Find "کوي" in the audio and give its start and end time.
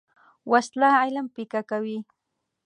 1.69-1.97